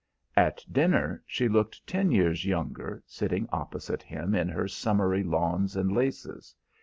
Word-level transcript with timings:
At 0.35 0.63
dinner 0.71 1.21
she 1.27 1.47
looked 1.47 1.85
ten 1.85 2.09
years 2.11 2.43
younger, 2.43 3.03
sitting 3.05 3.47
opposite 3.51 4.01
him 4.01 4.33
in 4.33 4.49
her 4.49 4.67
summery 4.67 5.21
lawns 5.21 5.75
and 5.75 5.91
laces. 5.91 6.55